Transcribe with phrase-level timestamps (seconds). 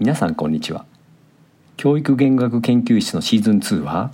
[0.00, 0.86] 皆さんこんにちは。
[1.76, 4.10] 教育言語学研究室のシーズン2は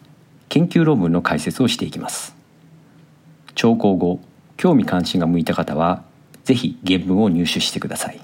[0.50, 2.36] 研究論文の解説をしていきます。
[3.54, 4.20] 聴講後
[4.58, 6.04] 興味関心が向いた方は
[6.44, 8.20] ぜひ原文を入手してください。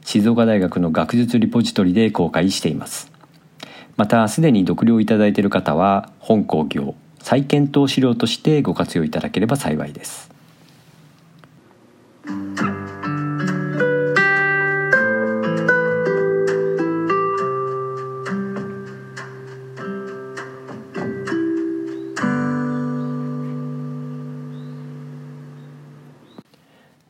[0.00, 3.12] 静岡大学の学術リポジトリで公開しています。
[3.98, 10.34] またすでに読了いただいている方は本講義を再検討資料としてご活用いただければ幸いです。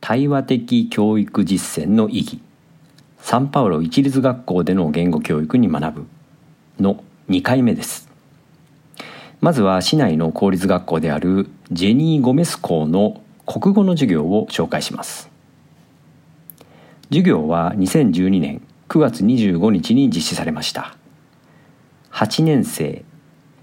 [0.08, 2.40] 対話的教育実践の意義。
[3.18, 6.06] サンパウロ一律学校での言語教育に学ぶ
[6.78, 8.08] の2回目です。
[9.40, 15.28] まずは市内の公立学校であるジェニー・ゴメス校の国語の授業を紹介します。
[17.08, 20.94] 授業は2012年9月25日に実施されました。
[22.12, 23.04] 8年生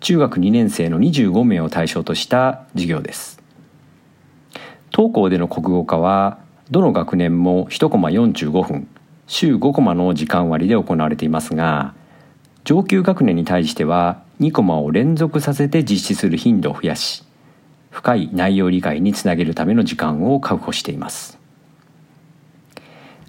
[0.01, 3.41] 中学2年生の25名を対象とした授業です。
[4.93, 6.42] 当校での国語科は
[6.73, 8.87] どの学年も1コマ45分
[9.27, 11.93] 週5コマの時間割で行われていますが
[12.63, 17.25] 上級学年に対しては2コマを連続させて実施する頻度を増やし
[17.91, 21.37] 深い内容理解につなげるための時間を確保しています。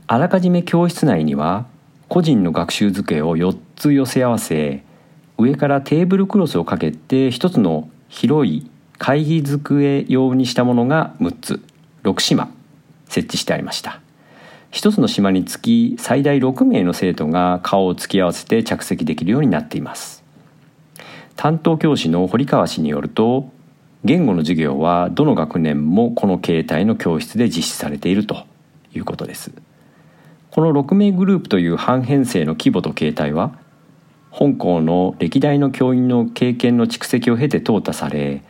[0.07, 1.67] あらかじめ教室内には
[2.09, 4.83] 個人の学習机を4つ寄せ合わせ
[5.37, 11.63] 上からテーブルクロスをかけて1つの広い会議机用にしたものが6つ
[12.05, 12.54] 6島。
[13.15, 14.01] 設置してありました。
[14.71, 20.25] 一つの島につき最大6名の生徒が顔を突き合わせて着席できるようになっています。
[21.37, 23.51] 担当教師の堀川氏によると
[24.05, 28.47] 言語の授業はどの学年もこの形態の教室で実施されていると
[28.93, 29.53] いうことです。
[30.51, 33.57] この6名グループという半編成の規模と形態は
[34.31, 38.43] 本校の歴代の教員の経験の蓄積を経て淘汰され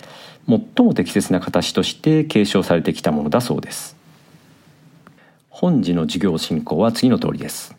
[0.49, 3.94] 最も適切な形として継承されてきたものだそうです。
[5.57, 7.77] 本次の授業進行は次の通りです。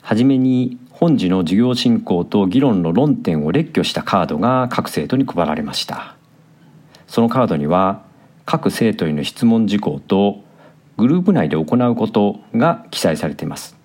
[0.00, 6.14] はじめに本次の授業進行と議論の論点を列挙したカードが各生徒に配られました。
[7.08, 8.04] そのカードには
[8.46, 10.44] 各生徒への質問事項と
[10.96, 13.76] グループ内で行うことが記載されています。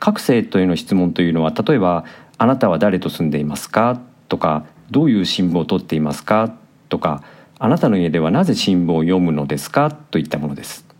[0.00, 2.04] 各生徒への質問というのは例えば
[2.36, 6.52] 「あなたは誰と住んでいますか?」とかどういう新聞を取っていますか
[6.90, 7.22] とか
[7.58, 10.91] あなたの家ではなぜ新聞を読むのですかといったものです。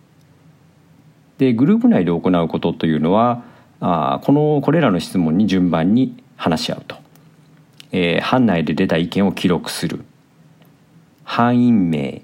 [1.39, 3.43] でグループ内で行うことというのは
[3.81, 6.97] あこのこれらの質問に順番に話し合うと、
[7.91, 10.05] えー、班内で出た意見を記録する。
[11.25, 12.23] 班員名。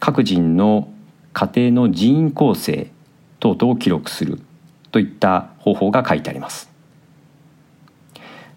[0.00, 0.88] 各人の
[1.32, 2.90] 家庭の人員構成
[3.40, 4.40] 等々を記録する。
[4.92, 6.70] といった方法が書いてあります。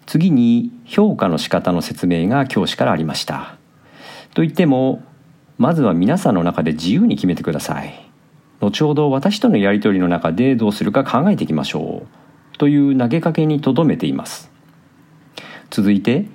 [0.06, 3.56] 次に評価の仕方の説明が教師からありました。
[4.34, 5.02] と言っても
[5.58, 8.07] まずは皆さんの中で自由に決めてください。
[8.68, 14.50] 後ほど私とのやり取りの中でどうするか考えていきましょうという投げかけにとどめています。
[15.70, 16.26] 続いて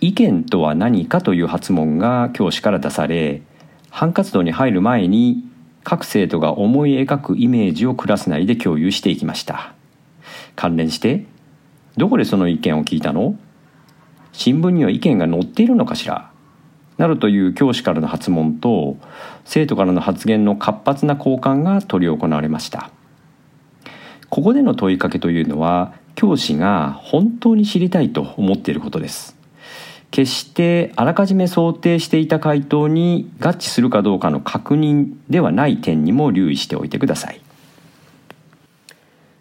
[0.00, 3.42] 意見とは何かという発問が教師から出され
[3.90, 5.44] 班活動に入る前に
[5.84, 9.74] 各生徒が思い描くイメージをクラス内で共有していきました。
[10.54, 11.26] 関連して
[11.96, 13.36] どこでその意見を聞いたの？
[14.32, 16.31] 新聞には意見が載っているのかしら？
[17.02, 18.96] などという教師からの発問と
[19.44, 22.92] 生徒からの発言の活発な交換が執り行われました。
[24.28, 29.36] ここでの問いかけというのは教師が本当に知りたいと思っていることです。
[30.12, 37.40] 決してあらかじめ想定していた回答に合致するかどうかの確認ではない点にも留意しておいてください。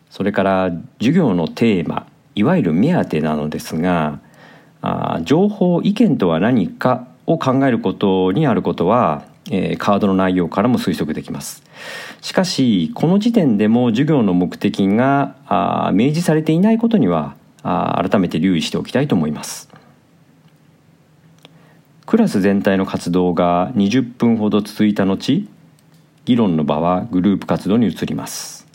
[0.10, 4.20] それから授業のテーマいわゆる目当てなのですが
[4.82, 11.64] あ情報意見とは何かを考えることにあることは、えー、カードの内容からも推測できます。
[12.22, 19.70] しかしこの時点でも授業の目的があ明示されていないことにはあ改めて留意しておきたいと思います。
[22.06, 25.48] クラス全体の活動が20分ほど続いた後
[26.26, 28.68] 議論の場はグループ活動に移ります。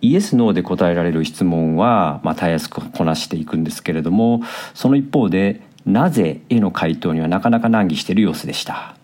[0.00, 4.42] イエス・ノーで答えられる質問は、まあ、たやすくこなしていくんですけれども
[4.74, 8.94] その一方で「なぜ?」への回答にはなかなか難儀している様子でした。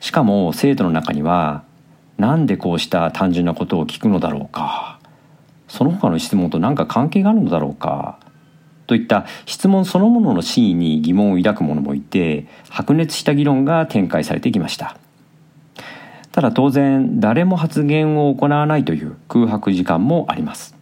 [0.00, 1.62] しかも生徒の中には
[2.18, 4.98] 「なんでこうした単純なことを聞くのだろうか」
[5.68, 8.18] その他の質問と何か関係があるのだろうか。
[8.86, 14.96] といった質問そのものの真意に疑問を抱く者もいて白熱した議論が展開されてきました。
[16.32, 20.81] ただ当然誰も発言を行わないという空白時間もあります。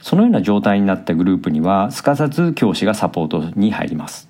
[0.00, 4.28] そのような状態になったグループにはすかさず教師がサポートに入ります。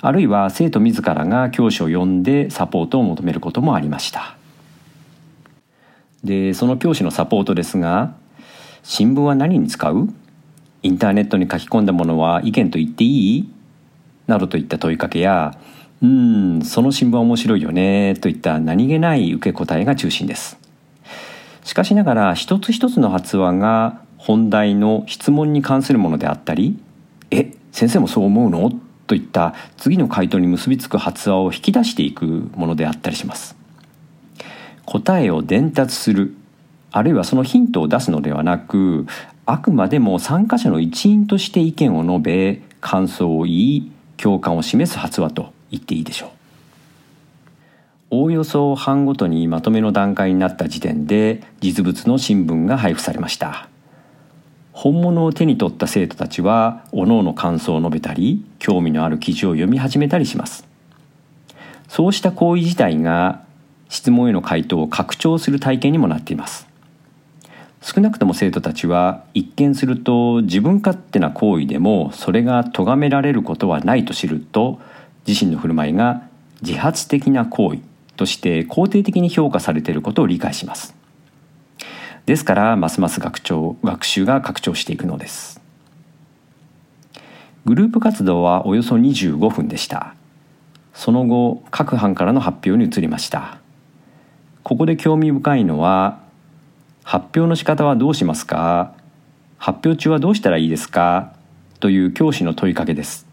[0.00, 4.36] あるいは生徒自らが教師を呼んでサポートを求めることもありました。
[6.22, 8.14] でその教師のサポートですが
[8.84, 10.08] 新聞は何に使う？
[10.84, 13.48] インターネットに書き込んだものは意見と言っていい？
[14.28, 15.58] などといった問いかけや
[16.00, 20.58] 「うんその新聞は面白いよね」といった何気ない受け答えが中心です。
[21.64, 26.78] しかしながら一つ一つの発話が本題の質問に関するものであったり
[27.32, 28.70] 「え先生もそう思うの?」
[29.08, 33.56] といった次の回答に結びつく発話を引き出していくものであったりします。
[34.86, 36.36] 答えを伝達する
[36.92, 39.06] あるいはそのヒントを出すのではなく
[39.44, 46.28] あくまでも参加者の一員として意見を述べ感想を言い共感を示す発話と言っていいでしょう。
[48.10, 53.71] おおよそ班ごとにまとめの段階になった時点で実物の新聞が配布されました。
[54.72, 60.66] 本物を手に取った生徒たちは各々感想を述べたり興味のある記事を読み始めたりします。
[61.88, 63.44] そうした行為自体が
[63.90, 66.66] 質問への回答を拡張する体験にもなっています。
[67.82, 74.80] 少なくとも生徒たちは一見すると自分勝手な行為でもそれが咎められることはないと知ると
[75.26, 76.22] 自身の振る舞いが
[76.62, 77.80] 自発的な行為
[78.16, 81.01] として肯定的に評価されていることを理解します。
[82.26, 85.60] ですからますます学長学習が拡張していくのです。
[87.64, 90.14] グループ活動はおよそ25分でした。
[90.94, 93.58] その後各班からの発表に移りました。
[94.62, 96.20] ここで興味深いのは
[97.02, 98.94] 発表の仕方はどうしますか？
[99.58, 101.34] 発表中はどうしたらいいですか？
[101.80, 103.26] という教師の問いかけです。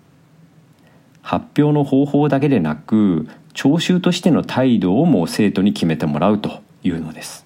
[1.22, 7.46] 発表の方法だけでなく聴衆としての態度をも生徒に決めてもらうというのです。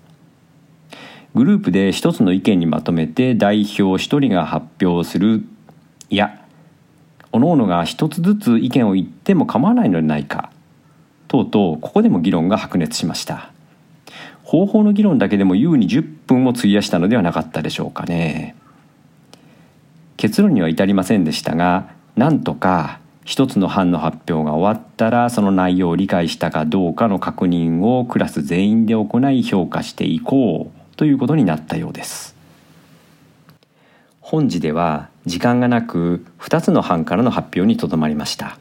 [1.35, 5.44] グループで一つの意見にまとめて代表一人が発表する。
[6.09, 6.39] いや
[7.31, 10.51] 各々が一つずつ意見を言っても構わないのではないか。
[11.27, 13.51] とうとうここでも議論が白熱しました。
[14.44, 18.56] 方法の議論だけでも優に10分を費やしたのではなかったでしょうかね。
[20.18, 30.82] 結論には至りませんでしたがなんとか一つの班の発表が終わったらその内容を理解したかどうかの確認をクラス全員で行い評価していこう。
[30.95, 32.36] ということになったようです。
[34.22, 38.57] 本次では時間がなく2つの班からの発表にとどまりました。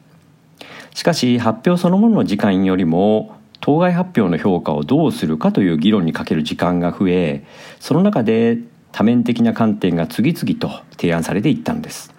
[0.95, 7.45] しかし発表そのものの時間よりも当該発表の評価をどうするかという議論にかける時間が増え
[7.81, 8.59] その中で
[8.91, 12.13] 多面的な観点が次々と提案されていったのです。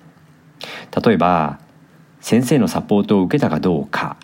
[1.06, 1.60] 例えば
[2.22, 4.18] 先生のサポートを受けたかどうか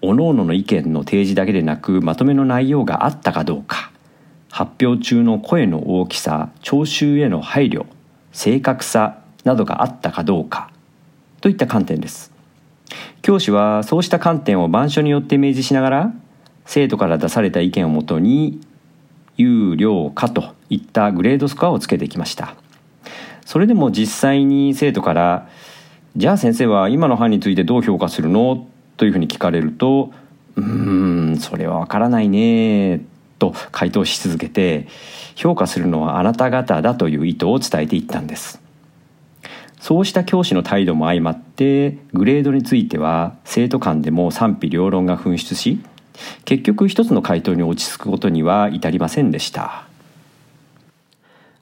[0.00, 3.92] 各々の意見の提示だけでなくまとめの内容があったかどうか
[4.50, 7.86] 発表中の声の大きさ聴衆への配慮
[8.32, 10.70] 正確さなどがあったかどうか
[11.40, 12.32] といった観点です
[13.22, 16.12] 教師はそうした観点を板書によって明示しながら
[16.64, 18.60] 生徒から出された意見をもとに
[19.36, 22.54] 有料かといったグレードスコアをつけてきました
[23.44, 25.48] それでも実際に生徒から
[26.16, 28.66] 「じゃあ先生は今の班についてどう評価するの?」
[28.96, 30.12] というふうに聞かれると
[30.56, 30.64] 「うー
[31.32, 33.02] んそれはわからないね」
[33.38, 34.88] と回答し続けて
[35.34, 38.60] 評価するのはあなた方だという意図を伝えていったんです。
[39.80, 45.80] そうした教師の態度も相まってグレードについては生徒間でも賛否両論が噴出し
[46.44, 49.86] 結局一つの回答に落ち着くことには至りませんでした。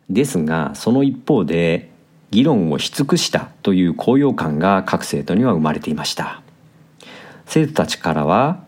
[0.09, 1.91] ですがその一方で
[2.31, 6.43] 議論をし尽くしたという高揚感が各生徒には生まれていました。
[7.47, 8.65] 生徒たちからは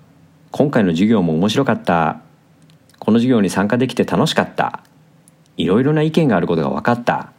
[0.51, 2.21] 今回の授業も面白かった。
[2.99, 4.83] この授業に参加できて楽しかった。
[5.57, 7.33] いろいろな意見があることが分かった。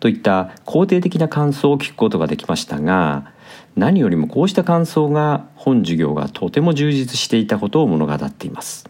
[0.00, 3.32] といった肯定的な感想を聞くことができましたが
[3.76, 8.88] 何よりもこうした感想が本授業がとても充実していたことを物語っています。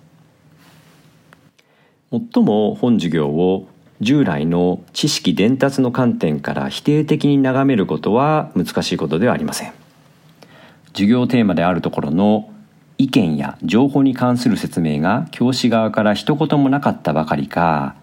[2.11, 3.69] もっとも本授業を
[4.01, 9.73] 従来の知識伝達の観点から否定的に眺めることは難しいことではありません。
[10.93, 12.51] 授業テーマであるところの
[13.01, 17.95] 意見や情報に関する説明が教師側から一言もなかったばかりか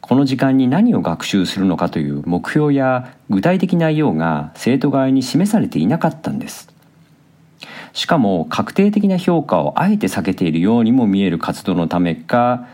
[0.00, 6.72] この時間に何を学習するのかという目標や具体的内容が生徒側に示されていなかったんです。
[7.92, 12.66] しかも確定的な評価をあえて避けているようにも見える活動のためか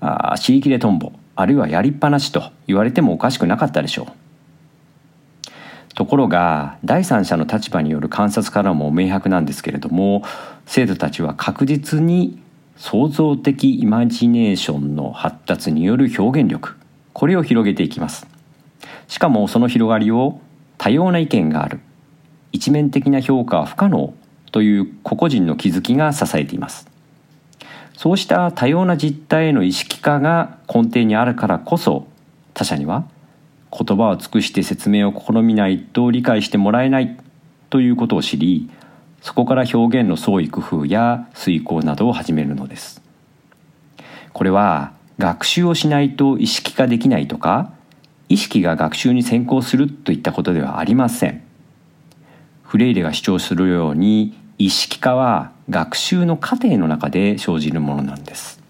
[0.00, 4.12] あ尻切れトンボあるいはやりっぱなしと言われてもおかしくなかったでしょう。
[5.94, 10.22] ところが第三者の立場による観察からも明白なんですけれども
[10.72, 12.40] 生徒たちは確実に
[12.76, 16.76] 創造的イマジネーションの発達による表現力。
[17.12, 18.28] これを広げていきます。
[19.08, 20.40] しかもその広がりを
[20.78, 21.80] 多様な意見がある。
[22.52, 24.14] 一面的な評価は不可能
[24.52, 26.86] という個々人の気づきが支えています。
[27.96, 32.06] そうした多様な実態への意識化が根底にあるからこそ
[32.54, 33.08] 他者には
[33.76, 37.18] 言葉を尽くして説明を試みないと理解してもらえない
[37.70, 38.70] ということを知り
[39.20, 43.02] そこから表現の創意工夫や遂行などを始めるのです。
[44.32, 47.72] これは学習をしないと意識化できないとか
[48.28, 51.42] 意識が学習に先行するといったことではありません。
[52.62, 58.60] フレイレが主張するように意識化は学習の過程の中で生じるものなんです。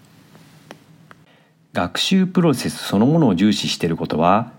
[1.73, 4.50] 学習プロセスそのものを重視していることは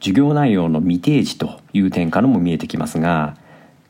[0.00, 3.36] 授業内容の未提示という点からも見えてきますが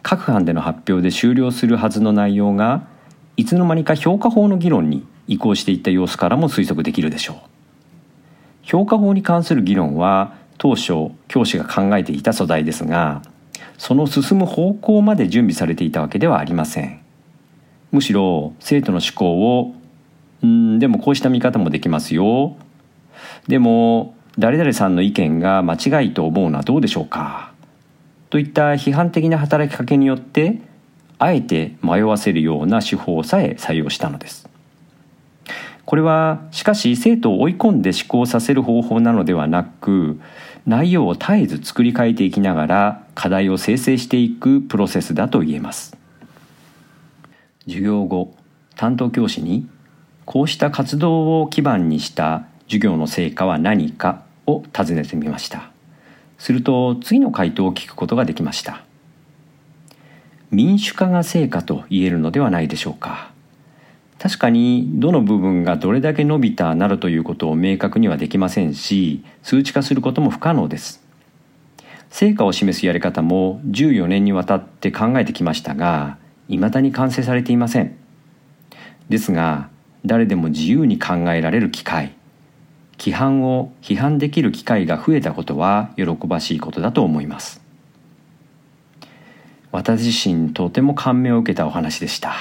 [0.08, 2.86] 各班での発表で終了するはずの内容が
[3.36, 7.36] いつの間にか評価法の議論に移行していった様子からも推測できるでしょう。
[8.62, 13.22] 評価法に関する議論は当初教師が考えていた素材ですが
[13.78, 17.00] その進む方向まで準備されていたわけではありません。
[17.90, 19.74] むしろ生徒の思考を
[20.44, 22.54] 「うんでもこうした見方もできますよ」
[23.48, 27.45] でも誰々さんの意見が間違いと思うのはどうでしょうか。
[28.30, 30.60] といった批判的な働きかけによって
[31.18, 34.48] あえて迷わせるような手法さえ採用したのです。
[35.84, 40.20] これはしかし生徒を追い込んで思考させる方法なのではなく
[40.66, 45.96] 内容を絶えず作り変えていきながら課題を生成していくプロセスだと言えます。
[47.66, 48.34] 授業後
[48.74, 49.68] 担当教師に
[50.24, 55.70] こうした活動を基盤にした授業の成果は何かを尋ねてみました。
[56.38, 58.82] すると次の回答を聞くことができました。
[60.50, 63.32] 民主化が成果と言えるのではないでしょうか。
[64.18, 71.04] 確かにどの部分がどれだけ伸びたなるということを明確にはできませんし数値化することも不可能です。
[72.08, 77.96] 成果を示すやり方も14年にわたって考えてきましたが未だに完成されていません。
[79.08, 79.68] ですが
[80.04, 82.15] 誰でも自由に考えられる機会。
[83.06, 87.62] 規範を批判できる機会が増えたことは喜ばしいことだと思います。
[89.70, 92.34] 私自身とても感銘を受けたお話でした。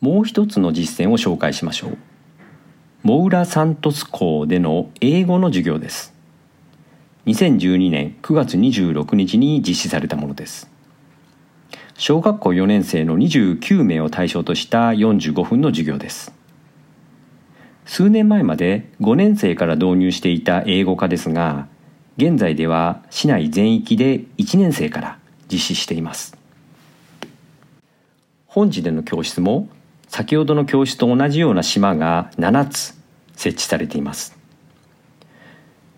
[0.00, 1.98] もう一つの実践を紹介しましょう。
[3.04, 6.15] モウラ・サントス校での英語の授業です。
[7.26, 10.70] 2012年9月26日に実施されたものです。
[11.98, 16.32] 小学校4年生の29名を対象とした45分の授業です。
[17.84, 21.68] 数年前まで5年生から導入していた英語科ですが
[22.16, 25.18] 現在では市内全域で1年生から
[25.50, 26.36] 実施しています。
[28.46, 29.68] 本日での教室も
[30.06, 32.94] 先ほどの教室と同じような島が7つ
[33.34, 34.35] 設置されています。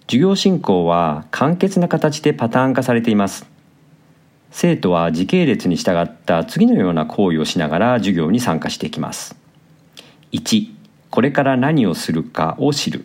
[0.08, 3.46] 授業進行は簡潔な形でパターン化されています。
[4.50, 9.36] 生徒は時系列に従った次のような行為をしながら授業に参加していきます。
[10.32, 10.68] 1
[11.10, 13.04] これから何をするかを知る。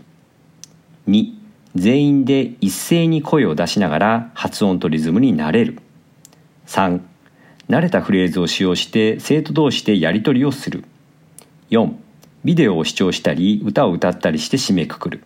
[1.10, 1.34] 2
[1.76, 5.80] 全員で一斉に声を出しながら発音とリズムになれる。
[6.68, 7.02] 3
[7.68, 10.86] 慣れたフレーズを使用して生徒同士でやり取りをする。
[11.70, 11.92] 4
[12.46, 15.24] ビデオを視聴したり歌を歌ったりして締めくくる。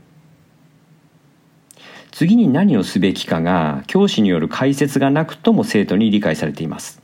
[2.18, 7.00] 次に何をすべきかが教師による解説がなくとも生徒に理解されています。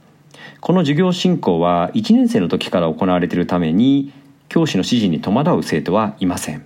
[0.59, 4.11] この授業進行は1年生の時から行われているために
[4.49, 6.65] 教師の指示に戸惑う生徒はいません。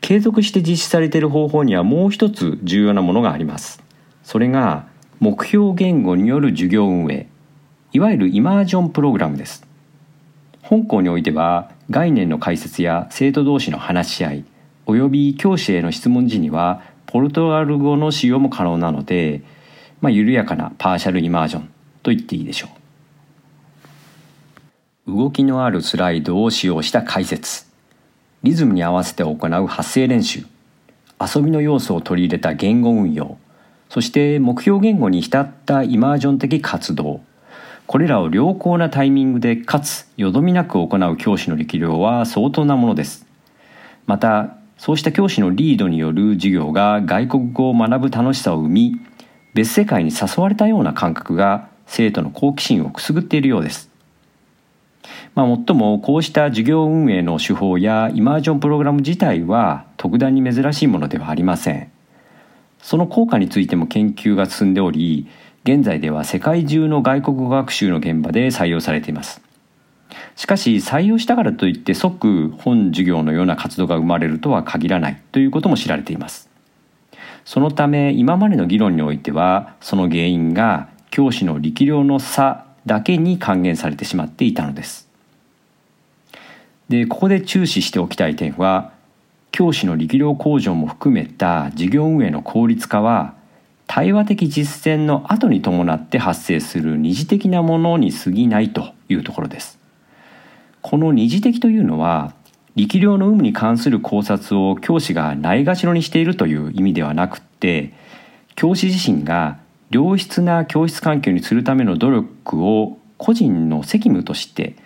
[0.00, 3.80] 継続して実施されている方法にはもう一つ重要なものがあります。
[4.24, 4.88] それが
[5.20, 7.28] 目標言語による授業運営。
[7.92, 9.64] いわゆるイマージョンプログラムです。
[10.62, 14.44] 本校においては概念の解説や生徒同士の話し合い
[14.88, 19.42] および教師への質問時にはポルトガル語の使用も可能なので、
[20.00, 21.70] まあ、緩やかなパーシャルイマージョン
[22.02, 22.68] と言っていいでしょ
[25.06, 25.14] う。
[25.14, 27.66] 動きのあるスライドを使用した解説。
[28.42, 30.46] リズムに合わせて行う発声練習。
[31.20, 33.36] 遊びの要素を取り入れた言語運用。
[33.90, 37.20] そして目標言語に浸ったイマージョン的活動。
[37.86, 43.26] これらを良好なタイミングでかつよどみなく行う教師の力量は相当なものです。
[44.06, 49.00] またそうした教師のリードによる授業が外国語を学ぶ楽しさを生み
[49.52, 53.90] 別世界に誘われたような感覚が生徒の好奇心をくすぐっているようです。
[55.34, 61.90] まあ、もっともこうした授業運営の手法やイマージョンプログラム自体は特段に珍しいものではありません。
[62.80, 65.26] その効果についても研究が進んでおり
[65.64, 69.40] 現在では世界中の外国語学習の現場で採用されています
[70.36, 76.48] しかし採用したからといって即本授業のような活動が生まれるとは限らないということも知られています。
[77.44, 85.08] そのため今までの議論においてはその原因が教師の力量の差だけに還元されてしまっていたのです。
[86.88, 88.92] でここで注視しておきたい点は
[89.50, 93.34] 教師の力量向上も含めた授業運営の効率化は
[93.86, 99.77] 対話的実践の後に伴って発生する二次的なものに過ぎないというところです。
[100.82, 102.34] この二次的というのは
[102.76, 107.92] 力量の有無に関する考察を教師がないがしろにしているという意味ではなくって
[108.54, 109.58] 教師自身が
[109.90, 114.76] 良質な教室環境にするための努力を個人の責務として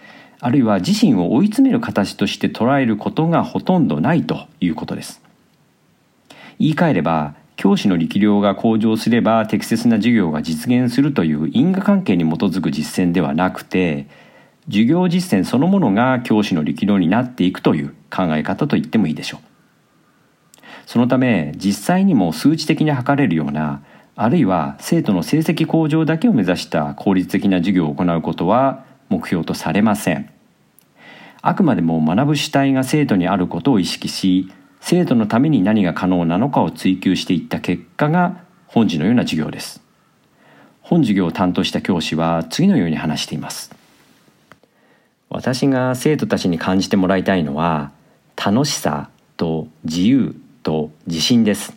[0.40, 5.22] あるいは自身を追い詰める形として捉えることがほとんどないということです。
[6.58, 14.08] 言い換えれば教師の力量が向上すれば適切な授業が実現するという因果関係に基づく実践ではなくて
[14.66, 19.40] 授業実践そのものが教師の力量になっていくという考え方と言ってもいいでしょう。
[20.86, 23.82] そのため実際にも数値的に測れるような
[24.14, 30.30] あるいは生徒の成績向上だけを目指した効率的な授業を行うことは目標とされません。
[31.40, 39.82] あくまでも学ぶ主体が生徒にあることを意識し生徒のために何が可能なのかを追求していった結果が本授のような授業です。
[40.80, 43.81] 本授業を担当した教師は次のように話しています。
[45.34, 47.90] 私が生徒たちに感じてもらいたいのは
[48.36, 49.08] 楽しさ
[49.38, 51.74] と自由と自信です。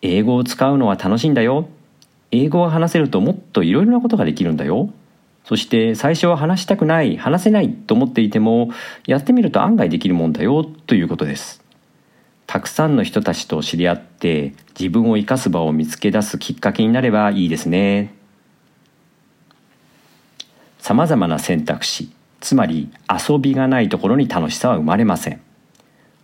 [0.00, 1.68] 英語を使うのは楽しいんだよ。
[2.30, 4.90] 英語を話せるともっといろいろなことができるんだよ。
[5.44, 8.70] そして最初は話したくない話せないと思っていても
[9.08, 10.62] やってみると案外できるもんだよ。
[10.64, 11.62] ということです。
[12.46, 18.14] たくさんの人たちと知り合って自分を生かす場を見つけ出すきっかけになればいいですね。
[20.78, 22.12] さまざまな選択肢。
[22.42, 25.40] つまり遊びがないところに楽しさは生まれません。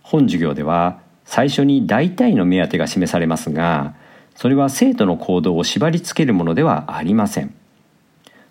[0.03, 3.93] 本授業では最初に大体の目当てが示されますが
[4.35, 7.55] それは生徒の行動を縛り付けるものではありません。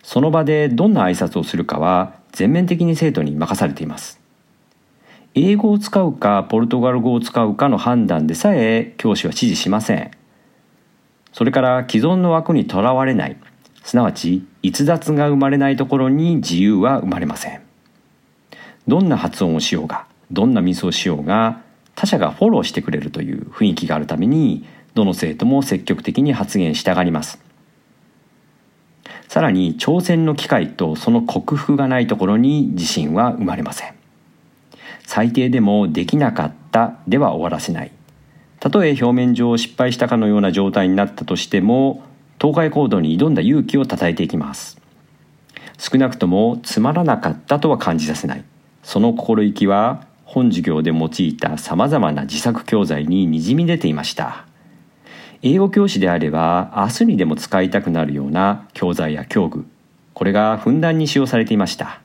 [0.03, 4.19] その場でどんな挨拶をするかは全面的に生徒に任されています。
[5.35, 10.11] 英語を使うかポルトガル語を使うかの判断でさえ教師は指示しません。
[11.35, 13.37] それから既存の枠にとらわれない。
[13.89, 17.63] すなわち逸脱が生まれないところに自由は生まれません。
[18.87, 21.63] どんな発音をしようがどんなミスをしようが
[21.95, 27.41] 他者がフォローしてくれるという雰囲気があるためにどの生徒も積極的に発言したがります。
[29.27, 33.95] さらに挑戦の機会とその克服がないところに自信は生まれません。
[35.07, 37.93] 最低でもできなかったでは終わらせない。
[38.61, 42.03] たとえ表面上失敗したかのような状態になったとしても
[42.41, 44.79] 東海行動に挑んだ勇気をたたえていきます。
[45.79, 48.45] 少なくともつまらなかったとは感じさせない。
[48.83, 54.45] その心意気は本授業で用いたさまざまな自作教材ににじみ出ていました。
[55.43, 59.67] 英語教師であれば明日にでも使いたくなるような教材や教具
[60.15, 62.01] これがふんだんに使用されていました。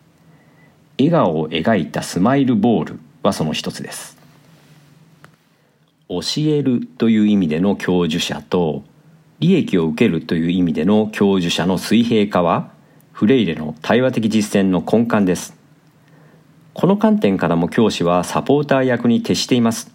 [0.99, 4.17] 笑顔を描いたスマイルボールはその一つです。
[6.09, 8.83] 教えるという意味での教授者と
[9.43, 12.71] 利益を受けるという意味での教授者の水平化は
[13.11, 15.53] フレイレの対話的実践の根幹です。
[16.73, 19.93] この観点からも教師はサポーター役に徹しています。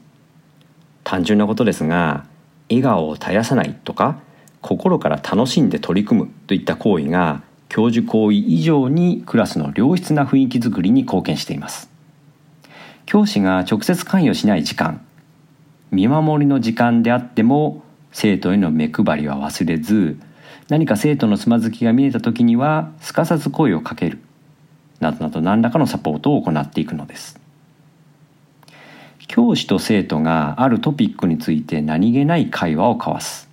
[1.03, 2.27] 単純なことですが
[2.69, 4.21] 笑顔を絶やさないとか
[4.61, 11.89] 心から楽しんで取り組むといった行為が教授行為以上にクラスの良質な雰囲気づくりに貢献しています。
[13.07, 15.01] 教師が直接関与しない時間
[15.91, 20.19] 見守りの時間であっても生徒への目配りは忘れず
[20.69, 24.19] 何か生徒のつまずきが見えた時にはすかさず声をかける。
[25.01, 27.41] などなど何らかのサポートを行っていくのです。
[29.29, 33.49] 教師と生徒があるトピックについて何気ない会話を交わす。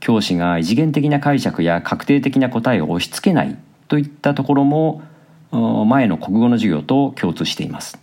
[0.00, 3.56] 教師が異次元的な解釈や確定的な答えを押し付けない。
[3.88, 5.02] といったところも
[5.86, 7.98] 前の国語の授業と共通しています。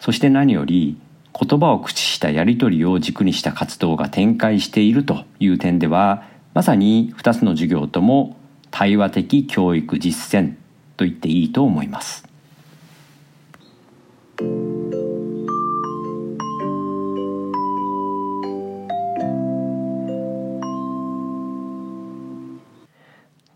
[0.00, 0.98] そして何より
[1.38, 6.22] 言葉を駆使したやり取りを軸にした活動が展開しているという点では
[6.54, 8.36] まさに2つの授業とも
[8.70, 10.54] 対話的教育実践
[10.96, 12.26] と言っていいと思います。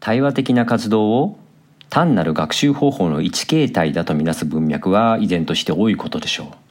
[0.00, 1.38] 対話的な活動を
[1.90, 6.67] 単なる学習方法の一形態だとみなす文脈は依然として多いことでしょう。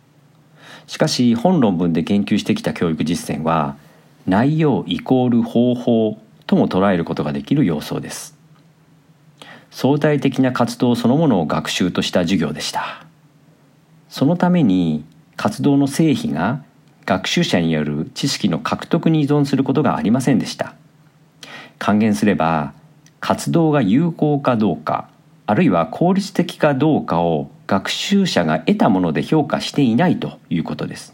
[0.87, 3.75] しかし本論文で研究してきた教育実践は
[4.25, 8.35] 内容イコール方法とも捉えることができる様相です。
[9.69, 13.05] 相対的な活動そのものを学習とした授業でした。
[14.09, 15.03] そのために
[15.35, 16.63] 活動の成否が
[17.05, 20.73] 学習者による知識の獲得に依存することがありませんでした。
[21.79, 22.73] 還元すれば
[23.19, 25.09] 活動が有効かどうか
[25.45, 31.13] あるいは効率的かどうかを学習者が得たもので評価していないということです。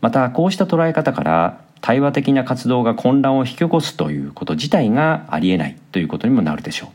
[0.00, 6.90] またこうした捉え方から対話的な活動が混乱を引き起こすということ自体がありえないということにもなるでしょう。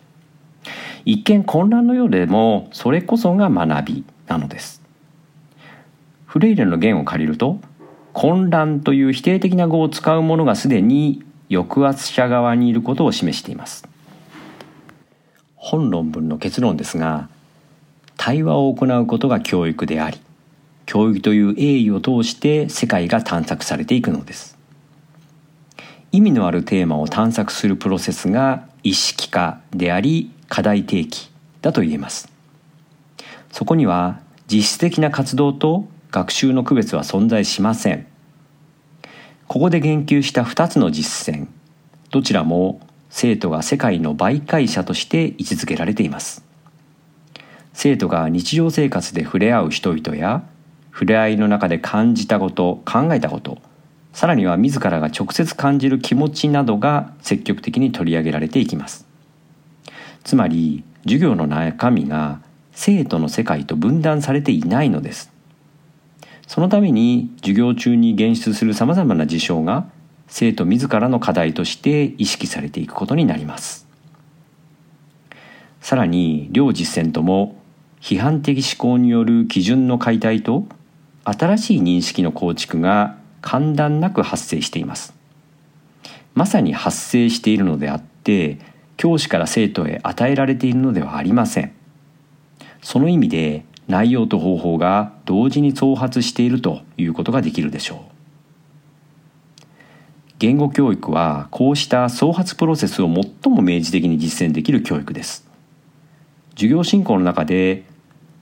[1.05, 4.81] 一見混乱のようでもそれこそが学びなのです。
[6.25, 7.59] フレイレの言を借りると
[8.11, 13.87] 混乱という否定的な語を使う者がすでに抑圧者側にいることを示しています。
[15.55, 17.29] 本論文の結論ですが
[18.17, 20.19] 対話を行うことが教育であり
[20.85, 24.57] 教育という栄誉を通して世界が探索されていくのです。
[26.11, 31.29] 意味のあるテーマを探索するプロセスが意識化であり課題提起
[31.61, 32.31] だと言えます。
[33.51, 38.07] そこには実質的な活動と学習の区別は存在しません。
[39.47, 41.47] ここで言及した2つの実践
[42.11, 46.44] どちらも生徒が世界の媒介者として位置づけられています。
[47.77, 50.43] 生徒が日常生活で触れ合う人々や
[50.91, 53.59] 触れ合いの中で感じたこと考えたこと
[54.13, 59.05] さらには自らが直接感じる気持ちなどが積極的に取り上げられていきます。
[60.23, 62.39] つまり授業の中身が
[62.71, 65.33] 生徒の世界と分断されていないのです。
[66.47, 69.89] そのために授業中に現出するさまざまな事象が
[70.27, 73.85] 生徒自らの課題として意識されていくことになります。
[75.81, 77.57] さらに両実践とも
[78.05, 80.67] 批判的思考による基準の解体と
[81.23, 85.15] 新しい認識の構築が間断なく発生しています。
[86.35, 88.59] まさに発生しているのであって
[88.95, 91.71] 教師から生徒へ与えられているのではありません。
[92.83, 99.65] その意味で内容と方法が同時に増発しているということができるでしょう。
[100.37, 105.49] 言語教育はこうした創発プロセスを最も明示的に実践できる教育です。
[106.51, 107.94] 授業進行の中で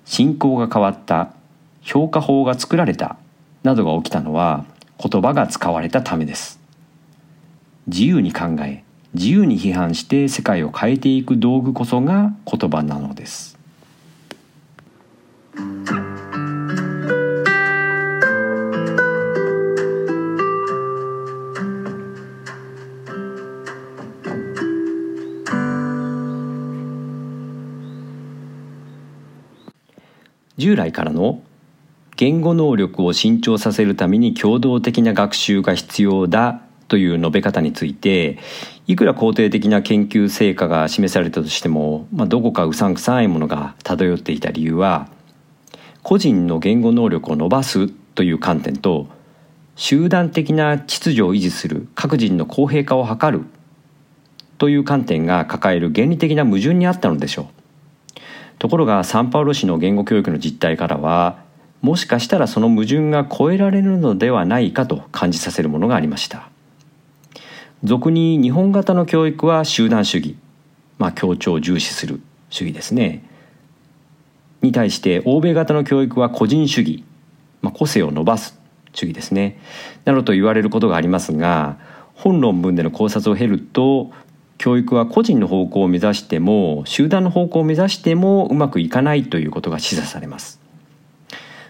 [0.05, 1.33] 信仰が変わった
[1.81, 3.17] 評価法が作られた
[3.63, 4.65] などが起きたのは
[4.97, 6.59] 言葉が使われたためです。
[7.87, 13.57] 自由に考え自由に批判して世界を変えていく道具こそが言葉なのです。
[30.57, 31.41] 従来からの
[32.15, 38.37] 言語能力を伸長させるために共同的な学習が必要だという述べ方について
[38.85, 45.09] いくら肯定的な研究成果が示されたとしても、まあ、どこかうさんくさいものが漂っていた理由は
[46.03, 49.07] 個人の言語能力を伸ばすという観点と
[49.75, 53.45] 集団的な秩序を維持する各人の公平化を図る
[54.59, 57.62] という観点が抱える原理的な矛盾にあったのでしょう。
[58.63, 61.43] ところがサンパウロ市の言語教育の実態からは
[61.81, 66.47] もしかしたらその矛盾が超えられるのではないかと感じさせるものがありました。
[67.83, 70.37] 俗に日本型の教育は集団主義
[70.97, 73.27] まあ協調を重視する主義ですね。
[74.61, 77.03] に対して欧米型の教育は個人主義、
[77.61, 78.57] まあ、個性を伸ばす
[78.93, 79.59] 主義ですね。
[80.05, 81.75] などと言われることがありますが
[82.13, 84.11] 本論文での考察を経ると
[84.57, 90.61] 教育は個人の方向を目指しても集団の方向を目指してもうまくいかないということが示唆されます。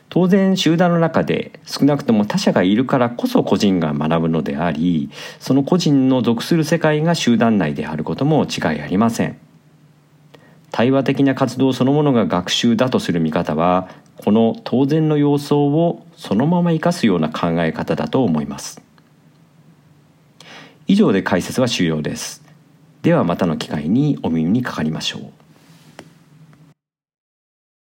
[0.09, 9.39] 当然集団の中で少なくとも他者がいるからこそ個人が学ぶのでありその個人の属する世界が集団内であることも違いありません。
[10.69, 18.81] 対話的な活動そのものが学習だとする見方はこの当然の様相をそのまま生かすような考え方だと思います。
[20.85, 22.42] 以上で解説は終了です。
[23.03, 25.42] ではまたの機会にお耳にかかりましょう。